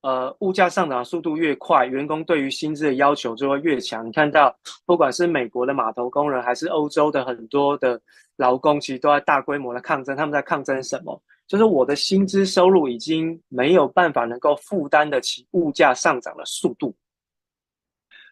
[0.00, 4.06] 呃，物价上涨速度越快，员工对于薪资的要求就会越强。
[4.06, 4.56] 你看到，
[4.86, 8.00] 不管是美国的码头工人，还是欧洲的很多的
[8.36, 10.16] 劳工，其实都在大规模的抗争。
[10.16, 11.20] 他们在抗争什么？
[11.46, 16.94] 就是我的薪资收入已经没有办法能够负担得起物价上涨的速度。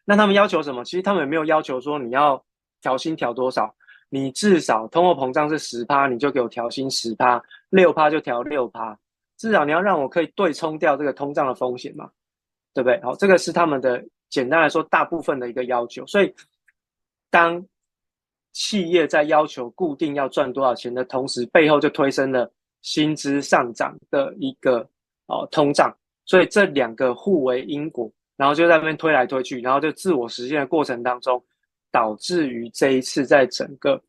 [0.04, 0.84] 那他们要求什么？
[0.84, 2.44] 其实他们也没有要求说你要
[2.80, 3.74] 调薪调多少，
[4.08, 8.98] 你至少通货膨胀是十趴，你就给我调薪十趴，六趴就调六趴。
[9.36, 12.10] 至少你要让我可以对冲掉这个通胀的风险嘛，
[12.72, 12.98] 对不对？
[13.02, 16.06] 好，这个是他们的简单来说大部分的一个要求。
[16.06, 16.34] 所以，
[17.30, 17.62] 当
[18.52, 24.88] 企业在要求固定要赚多少钱的同时，背后就推升了薪资上涨的一个
[25.26, 25.94] 哦通胀。
[26.24, 31.44] 所以这两个互为因果，然后就在那边推来推去，然后就自我实现的过程当中，
[31.96, 34.02] 导致于这一次在整个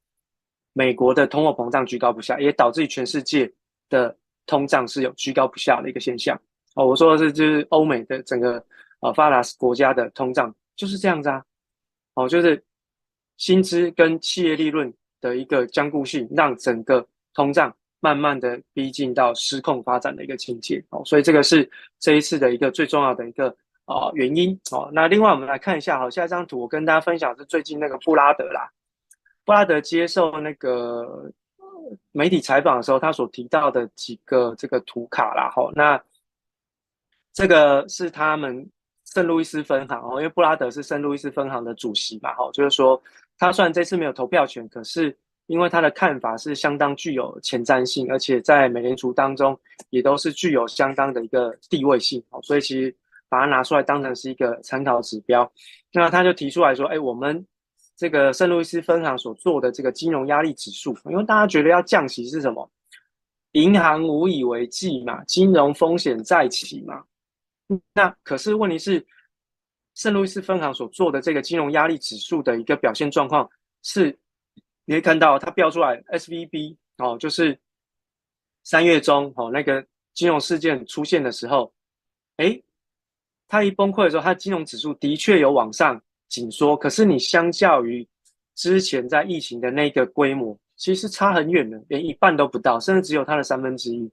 [0.74, 3.52] 美国的通货膨胀居高不下，也导致于全世界
[3.90, 4.14] 的。
[4.50, 6.34] 通胀是有居高不下的一个现象
[6.76, 8.64] 哦，我说的是就是欧美的整个
[9.02, 11.44] 呃发达国家的通胀就是这样子啊，
[12.14, 12.64] 哦，就是
[13.36, 21.70] 薪资跟企业利润的一个僵固性，让整个通胀慢慢的逼近到失控发展的一个情节哦，所以这个是
[22.00, 23.54] 这一次的一个最重要的一个
[23.88, 24.90] 哦、原因哦。
[24.94, 28.72] 那另外我们来看一下，好，下一张图我跟大家分享是最近那个布拉德啦，
[29.44, 31.32] 布拉德接受那个。
[32.12, 35.98] 媒体采访的时候，他所提到的几个这个图卡啦，吼，那
[37.32, 38.70] 这个是他们
[39.06, 43.02] 圣路易斯分行哦，因为布拉德是圣路易斯分行的主席嘛，吼，就是说
[43.38, 49.58] 他虽然这次没有投票权，可是因为他的看法是相当具有前瞻性，而且在美联储当中
[49.90, 52.94] 也都是具有相当的一个地位性，哦，所以其实
[53.30, 55.52] 把它拿出来当成是一个参考指标，
[55.94, 57.46] 那他就提出来说，哎，我们。
[58.00, 62.70] 这个圣路易斯分行所做的这个金融压力指数，因为大家觉得要降息是什么？
[63.54, 67.04] 银行无以为继嘛，金融风险再起嘛。
[67.96, 69.04] 那可是问题是，
[69.96, 73.50] 圣路易斯分行所做的这个金融压力指数的一个表现状况
[73.82, 74.16] 是，
[74.86, 77.60] 你可以看到它标出来 SVB 哦，就是
[78.64, 81.74] 三月中哦那个金融事件出现的时候，
[82.36, 82.64] 诶，
[83.48, 86.02] 它一崩溃的时候，它金融指数的确有往上。
[86.30, 88.06] 紧缩，可是你相较于
[88.54, 94.12] 之前在疫情的那个规模，其实差很远的，连一半都不到，甚至只有它的三分之一。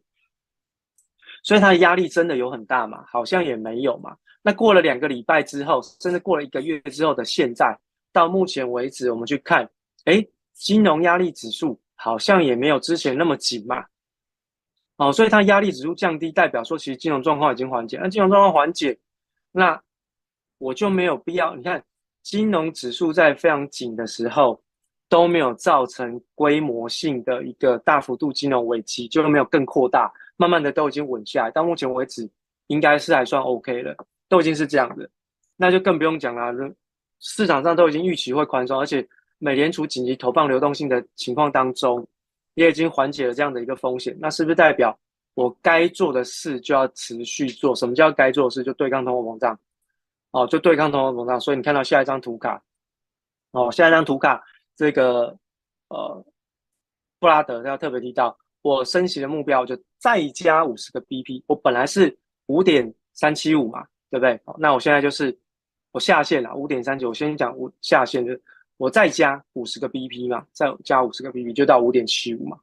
[1.42, 3.04] 所以它的压力真的有很大嘛？
[3.08, 4.16] 好像也没有嘛。
[4.42, 7.76] 那过了两个礼拜之后，甚至过了一个月之后的现在，
[8.12, 9.68] 到目前为止，我们去看，
[10.04, 13.84] 诶，金融压力指数好像也没有之前那么紧嘛。
[14.98, 17.98] 哦，所以它压力指数降低，代表说其实金融状况已经缓解。
[18.00, 18.96] 那金融状况缓解，
[19.56, 19.80] 那
[20.58, 21.82] 我就没有必要，你看。
[22.22, 24.58] 金融指数在非常紧的时候
[25.10, 31.50] 都没有造成规模性的一个大幅度金融危机，就没有更扩大，慢慢的都已经稳下来。
[31.50, 32.26] 到目前为止，
[32.68, 33.94] 应该是还算 OK 了，
[34.26, 35.06] 都已经是这样的，
[35.54, 36.74] 那就更不用讲了。
[37.20, 42.08] 市场上都已经预期会宽松，而且美联储紧急投放流动性的情况当中，
[42.54, 44.16] 也已经缓解了这样的一个风险。
[44.18, 44.98] 那是不是代表
[45.34, 47.74] 我该做的事就要持续做？
[47.74, 48.62] 什么叫该做的事？
[48.62, 49.58] 就对抗通货膨胀。
[50.30, 52.60] 哦，就对抗通货膨胀，所以你看到下一张图卡，
[53.52, 54.42] 哦，下一张图卡，
[54.74, 55.38] 这个
[55.86, 56.24] 呃，
[57.20, 64.40] 布拉德要特别提到，我升息的目标就再加五十个 BP，我本来是五点三七五嘛，对不对？
[64.44, 65.38] 好，那我现在就是
[65.92, 68.36] 我下限了五点三九，我先讲五下限，就
[68.76, 72.58] 我再加五十个 BP 嘛，再加五十个 BP 就到五点七五嘛。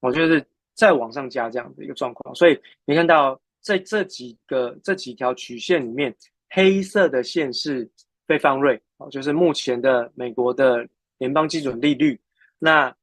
[0.00, 0.46] 我就是
[0.76, 6.14] 再往上加这样的一个状况，所以你看到在这几个这几条曲线里面，
[6.50, 7.90] 黑色的线是
[8.26, 12.20] 非方瑞，哦，就是目前的美国的联邦基准利率。
[12.58, 12.94] 那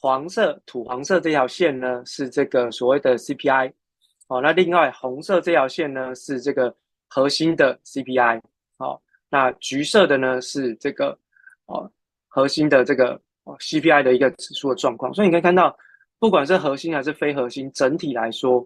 [0.00, 3.72] 黄色土黄色这条线呢，是这个所谓的 CPI，
[4.26, 6.74] 哦，那另外红色这条线呢是这个
[7.06, 8.42] 核心的 CPI，
[8.78, 9.00] 哦，
[9.30, 11.16] 那橘色的呢是这个
[11.66, 11.88] 哦
[12.26, 13.14] 核心的这个
[13.44, 15.78] 哦 CPI 的一个指数的状况，所以你可以看到。
[16.22, 18.64] 不管是核心还是非核心，整体来说，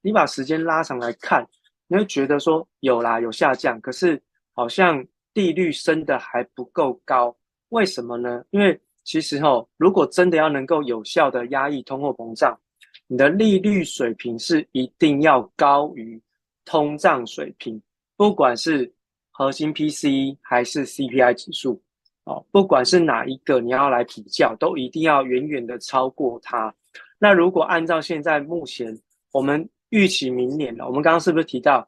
[0.00, 1.46] 你把时间拉长来看，
[1.86, 4.18] 你会觉得说有啦，有下降，可是
[4.54, 7.36] 好像利率升得还不够高，
[7.68, 8.42] 为什么呢？
[8.52, 12.58] 因为其实齁，如果真的要能够有效的压抑通货膨胀，
[13.06, 16.18] 你的利率水平是一定要高于
[16.64, 17.78] 通胀水平，
[18.16, 18.90] 不管是
[19.30, 21.82] 核心 PCE 还是 CPI 指数，
[22.24, 26.74] 哦，不管是哪一个你要来比较，都一定要远远的超过它。
[27.18, 28.98] 那如果按照现在目前
[29.30, 31.86] 我们预期明年了，我们刚刚是不是提到，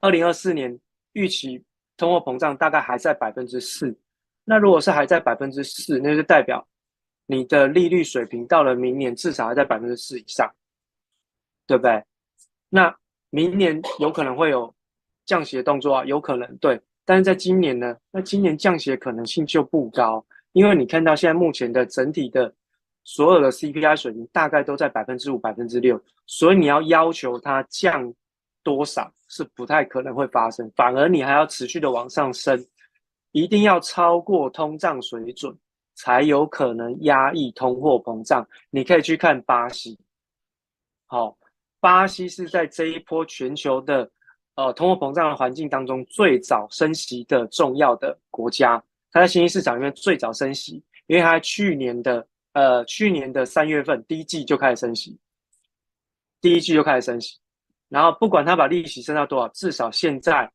[0.00, 0.78] 二零二四年
[1.12, 1.64] 预期
[1.96, 3.96] 通货膨胀大概还在百分之四？
[4.44, 6.66] 那如果是还在百分之四，那就代表
[7.26, 10.52] 你的利率水平到了明年至少还在百分之四以上，
[11.66, 12.04] 对不对？
[12.68, 12.94] 那
[13.30, 14.74] 明年有可能会有
[15.24, 16.80] 降息的动作啊，有可能对。
[17.04, 22.52] 但是在今年呢，那今年降息的可能性就不高，因为你看到现在目前的整体的。
[23.04, 28.14] 所有的 CPI 水平大概都在百分之五、百分之六，所以你要要求它降
[28.62, 32.64] 多少是不太可能会发生，反而你还要持续的往上升，
[33.32, 35.52] 一定要超过通胀水准，
[35.96, 38.46] 才有可能压抑通货膨胀。
[38.70, 39.98] 你可以去看巴西，
[41.06, 41.36] 好，
[41.80, 44.08] 巴西是在这一波全球的
[44.54, 52.26] 呃通货膨胀的环境当中最早升息的重要的国家，它在新兴市场里面最早升息，因为它去年的。
[52.54, 55.18] 呃，去年的三月份第一季就开始升息，
[56.38, 57.38] 第一季就开始升息，
[57.88, 60.52] 然后不管他把利息升到多少，至少现在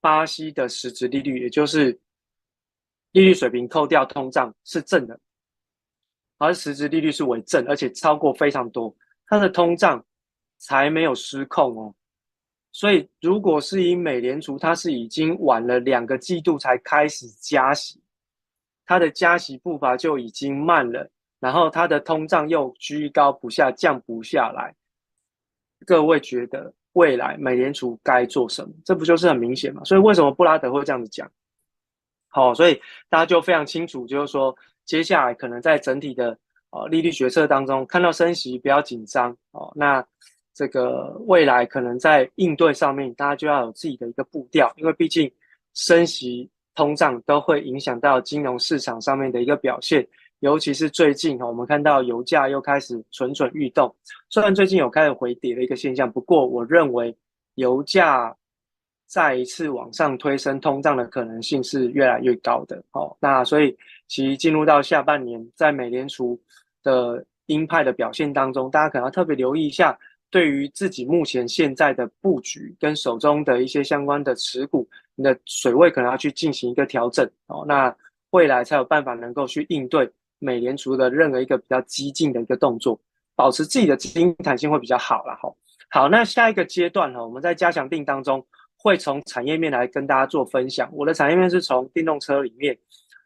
[0.00, 1.96] 巴西的实质利率，也就是
[3.12, 5.20] 利率水平扣掉通胀是正的，
[6.38, 8.92] 而实质利率是为正，而且超过非常多，
[9.28, 10.04] 它的通胀
[10.58, 11.94] 才没有失控哦。
[12.72, 18.00] 所以，如果是以美联储，它是已经晚了两个季度才开始加息，
[18.86, 21.08] 它的加息步伐就已经慢了。
[21.40, 24.74] 然后它的通胀又居高不下，降不下来。
[25.86, 28.74] 各位觉得未来美联储该做什么？
[28.84, 29.82] 这不就是很明显吗？
[29.84, 31.30] 所以为什么布拉德会这样子讲？
[32.28, 34.54] 好，所以大家就非常清楚，就是说
[34.84, 36.38] 接下来可能在整体的
[36.70, 39.72] 呃利率决策当中，看到升息不要紧张哦。
[39.74, 40.06] 那
[40.54, 45.30] 这个未来可能在应对上面，大家就要有自己的一个步调，因为毕竟
[45.74, 50.06] 升息、通胀都会影响到金融市场上面的一个表现。
[50.40, 53.94] 尤其是最近哈，我们看到油价又开始蠢蠢欲动。
[54.30, 57.14] 虽然最近有开始回跌的一个现象，不过我认为
[57.56, 58.34] 油价
[59.06, 62.82] 再一次往上推升通胀的可能性是越来越高的。
[62.92, 63.76] 哦，那所以
[64.08, 66.40] 其实进入到下半年，在美联储
[66.82, 69.98] 的鹰派的表现当中，大家可能要特别留意一下，
[70.30, 77.28] 对于自己目前现在的布局跟手中的一些相关的持股，你的水位可能要去进行一个调整。
[77.46, 77.94] 哦，那
[78.30, 80.10] 未来才有办法能够去应对。
[80.42, 82.98] 美联储的任何一个比较激进的一个动作，
[83.36, 85.34] 保持自己的资金弹性会比较好了。
[85.34, 85.54] 哈。
[85.90, 88.42] 好，那下一个阶段哈，我们在加强定当中
[88.74, 90.88] 会从产业面来跟大家做分享。
[90.94, 92.74] 我的产业面是从电动车里面，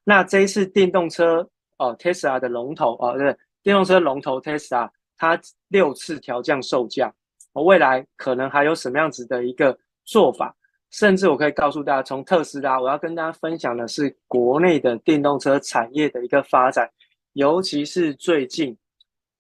[0.03, 4.91] 那这一次电动车哦，Tesla 的龙头哦，对，电动车龙头 Tesla，
[5.25, 7.13] 它六次调降售价，
[7.53, 10.55] 我未来可能还有什么样子的一个做法？
[10.91, 16.89] 甚至我可以告诉大家，从特斯拉，我要跟大家分享的是国内的电动车产业的一个发展。
[17.33, 18.77] 尤其是最近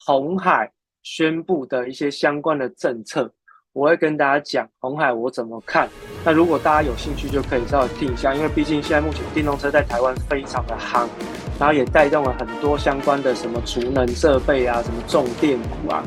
[0.04, 0.72] 红海
[1.04, 3.32] 宣布的一些相关的政策，
[3.72, 5.88] 我会跟大家讲红海我怎么看。
[6.24, 11.08] 那如果大家有兴趣，就可以稍微听一下，因为毕竟现在目前电动车在台湾非常的夯，
[11.58, 16.02] 然后也带动了很多相关的什么储能设备啊，什么重电股啊。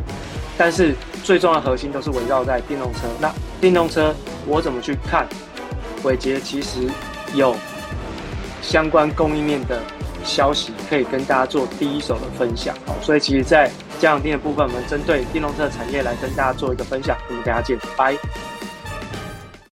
[0.57, 3.01] 但是最重要的核心都是围绕在电动车。
[3.19, 3.31] 那
[3.61, 4.13] 电动车
[4.45, 5.27] 我怎么去看？
[6.03, 6.87] 伟杰其实
[7.33, 7.55] 有
[8.61, 9.79] 相关供应链的。
[10.25, 18.13] 消息可以跟大家做第一手的分享，好，所以其实，在加强錠的部分，我们针对电动车产业来跟大家做一个分享，我们等下见，拜。